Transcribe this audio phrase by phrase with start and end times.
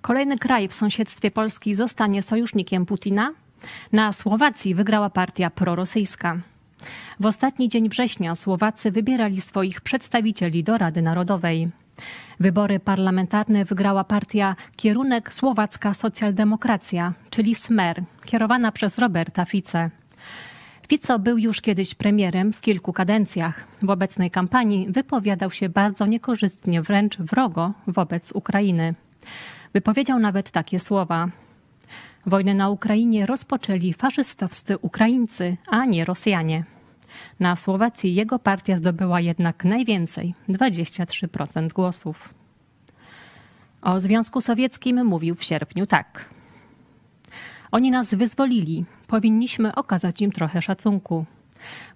[0.00, 3.32] Kolejny kraj w sąsiedztwie Polski zostanie sojusznikiem Putina?
[3.92, 6.38] Na Słowacji wygrała partia prorosyjska.
[7.20, 11.68] W ostatni dzień września Słowacy wybierali swoich przedstawicieli do Rady Narodowej.
[12.40, 19.90] Wybory parlamentarne wygrała partia Kierunek Słowacka Socjaldemokracja, czyli SMER, kierowana przez Roberta Fice.
[20.88, 23.66] Fico był już kiedyś premierem w kilku kadencjach.
[23.82, 28.94] W obecnej kampanii wypowiadał się bardzo niekorzystnie, wręcz wrogo wobec Ukrainy.
[29.78, 31.28] Wypowiedział nawet takie słowa.
[32.26, 36.64] Wojnę na Ukrainie rozpoczęli faszystowscy Ukraińcy, a nie Rosjanie.
[37.40, 42.34] Na Słowacji jego partia zdobyła jednak najwięcej 23% głosów.
[43.82, 46.28] O Związku Sowieckim mówił w sierpniu tak.
[47.70, 51.24] Oni nas wyzwolili, powinniśmy okazać im trochę szacunku.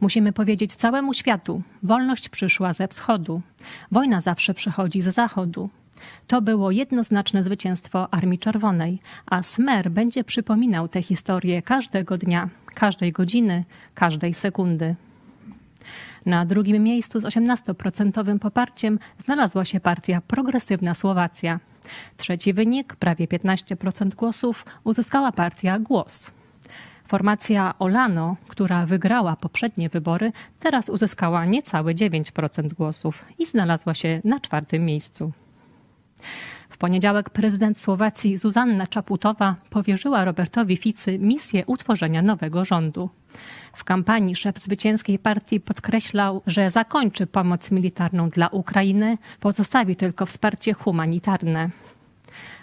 [0.00, 3.42] Musimy powiedzieć całemu światu: wolność przyszła ze wschodu,
[3.90, 5.70] wojna zawsze przychodzi z zachodu.
[6.26, 13.12] To było jednoznaczne zwycięstwo Armii Czerwonej, a Smer będzie przypominał tę historię każdego dnia, każdej
[13.12, 14.94] godziny, każdej sekundy.
[16.26, 21.60] Na drugim miejscu z 18% poparciem znalazła się partia Progresywna Słowacja.
[22.16, 26.30] Trzeci wynik, prawie 15% głosów, uzyskała partia Głos.
[27.06, 34.40] Formacja Olano, która wygrała poprzednie wybory, teraz uzyskała niecałe 9% głosów i znalazła się na
[34.40, 35.32] czwartym miejscu.
[36.68, 43.10] W poniedziałek prezydent Słowacji Zuzanna Czaputowa powierzyła Robertowi Ficy misję utworzenia nowego rządu.
[43.72, 50.72] W kampanii szef zwycięskiej partii podkreślał, że zakończy pomoc militarną dla Ukrainy, pozostawi tylko wsparcie
[50.72, 51.70] humanitarne.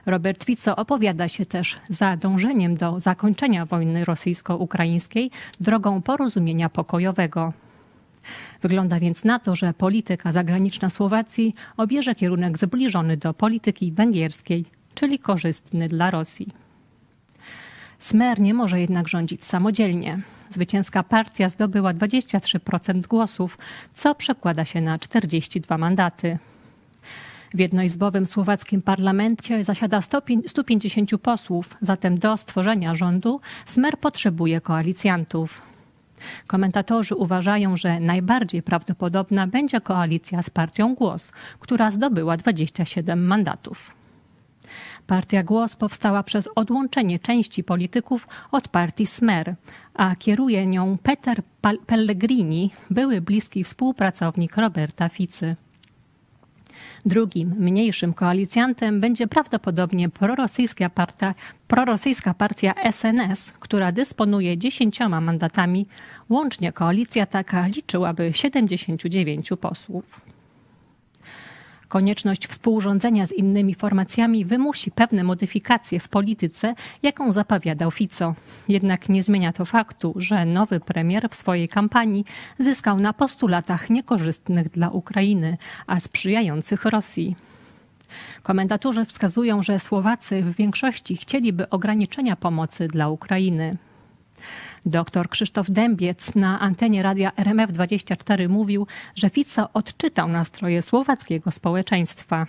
[0.05, 7.53] Robert Fico opowiada się też za dążeniem do zakończenia wojny rosyjsko-ukraińskiej drogą porozumienia pokojowego.
[8.61, 15.19] Wygląda więc na to, że polityka zagraniczna Słowacji obierze kierunek zbliżony do polityki węgierskiej, czyli
[15.19, 16.47] korzystny dla Rosji.
[17.97, 20.21] Smer nie może jednak rządzić samodzielnie.
[20.49, 23.57] Zwycięska partia zdobyła 23% głosów,
[23.95, 26.39] co przekłada się na 42 mandaty.
[27.53, 30.01] W jednoizbowym słowackim parlamencie zasiada
[30.47, 35.61] 150 posłów, zatem do stworzenia rządu Smer potrzebuje koalicjantów.
[36.47, 43.91] Komentatorzy uważają, że najbardziej prawdopodobna będzie koalicja z partią Głos, która zdobyła 27 mandatów.
[45.07, 49.55] Partia Głos powstała przez odłączenie części polityków od partii Smer,
[49.93, 51.41] a kieruje nią Peter
[51.85, 55.55] Pellegrini, były bliski współpracownik Roberta Ficy.
[57.05, 61.35] Drugim, mniejszym koalicjantem będzie prawdopodobnie prorosyjska partia,
[61.67, 65.87] prorosyjska partia SNS, która dysponuje dziesięcioma mandatami.
[66.29, 70.21] Łącznie koalicja taka liczyłaby 79 posłów.
[71.89, 78.35] Konieczność współrządzenia z innymi formacjami wymusi pewne modyfikacje w polityce, jaką zapowiadał Fico.
[78.67, 82.25] Jednak nie zmienia to faktu, że nowy premier w swojej kampanii
[82.59, 85.57] zyskał na postulatach niekorzystnych dla Ukrainy,
[85.87, 87.35] a sprzyjających Rosji.
[88.43, 93.77] Komentatorzy wskazują, że Słowacy w większości chcieliby ograniczenia pomocy dla Ukrainy.
[94.85, 102.47] Dr Krzysztof Dębiec na antenie radia RMF24 mówił, że Fico odczytał nastroje słowackiego społeczeństwa.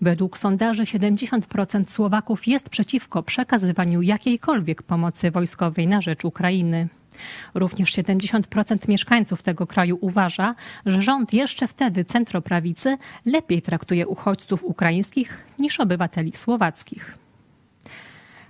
[0.00, 6.88] Według sondaży 70% Słowaków jest przeciwko przekazywaniu jakiejkolwiek pomocy wojskowej na rzecz Ukrainy.
[7.54, 10.54] Również 70% mieszkańców tego kraju uważa,
[10.86, 17.25] że rząd jeszcze wtedy centroprawicy lepiej traktuje uchodźców ukraińskich niż obywateli słowackich.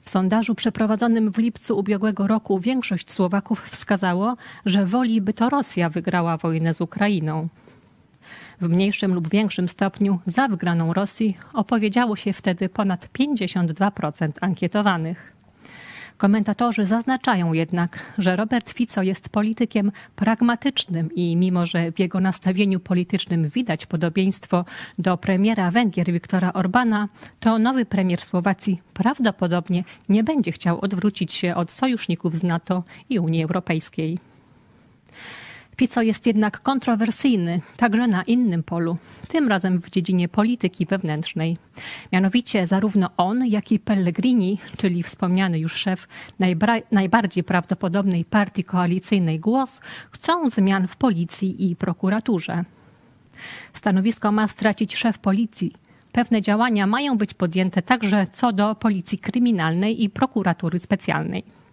[0.07, 4.37] W sondażu przeprowadzonym w lipcu ubiegłego roku większość Słowaków wskazało,
[4.67, 7.49] że woli, by to Rosja wygrała wojnę z Ukrainą.
[8.61, 15.36] W mniejszym lub większym stopniu za wygraną Rosji opowiedziało się wtedy ponad 52% ankietowanych.
[16.17, 22.81] Komentatorzy zaznaczają jednak, że Robert Fico jest politykiem pragmatycznym i mimo, że w jego nastawieniu
[22.81, 24.65] politycznym widać podobieństwo
[24.99, 27.09] do premiera Węgier Viktora Orbana,
[27.41, 33.19] to nowy premier Słowacji prawdopodobnie nie będzie chciał odwrócić się od sojuszników z NATO i
[33.19, 34.19] Unii Europejskiej.
[35.77, 38.97] Fico jest jednak kontrowersyjny także na innym polu,
[39.29, 41.57] tym razem w dziedzinie polityki wewnętrznej.
[42.13, 46.09] Mianowicie zarówno on, jak i Pellegrini, czyli wspomniany już szef
[46.93, 49.81] najbardziej prawdopodobnej partii koalicyjnej Głos,
[50.11, 52.65] chcą zmian w policji i prokuraturze.
[53.73, 55.73] Stanowisko ma stracić szef policji.
[56.13, 61.66] Pewne działania mają być podjęte także co do policji kryminalnej i prokuratury specjalnej.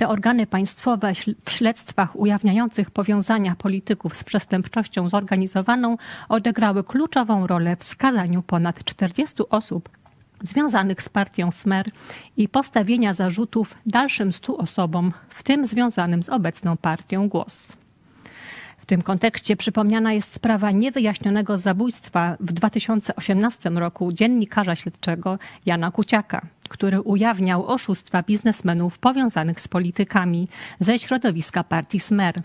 [0.00, 1.12] Te organy państwowe
[1.44, 5.96] w śledztwach ujawniających powiązania polityków z przestępczością zorganizowaną
[6.28, 9.88] odegrały kluczową rolę w skazaniu ponad 40 osób
[10.42, 11.86] związanych z partią Smer
[12.36, 17.79] i postawienia zarzutów dalszym stu osobom, w tym związanym z obecną partią Głos.
[18.90, 27.00] Tym kontekście przypomniana jest sprawa niewyjaśnionego zabójstwa w 2018 roku dziennikarza śledczego Jana Kuciaka, który
[27.00, 30.48] ujawniał oszustwa biznesmenów powiązanych z politykami
[30.80, 32.42] ze środowiska partii Smer.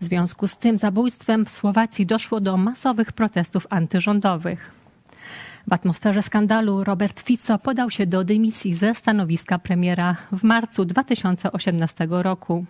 [0.00, 4.72] W związku z tym zabójstwem w Słowacji doszło do masowych protestów antyrządowych.
[5.68, 12.08] W atmosferze skandalu Robert Fico podał się do dymisji ze stanowiska premiera w marcu 2018
[12.10, 12.66] roku.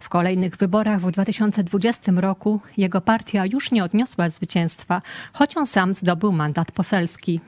[0.00, 5.02] W kolejnych wyborach w 2020 roku jego partia już nie odniosła zwycięstwa,
[5.32, 7.40] choć on sam zdobył mandat poselski.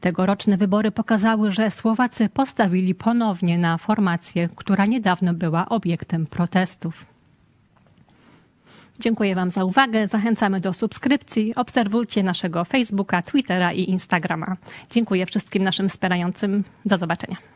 [0.00, 7.06] Tegoroczne wybory pokazały, że Słowacy postawili ponownie na formację, która niedawno była obiektem protestów.
[9.00, 10.06] Dziękuję Wam za uwagę.
[10.06, 11.54] Zachęcamy do subskrypcji.
[11.54, 14.56] Obserwujcie naszego Facebooka, Twittera i Instagrama.
[14.90, 16.64] Dziękuję wszystkim naszym wspierającym.
[16.84, 17.55] Do zobaczenia.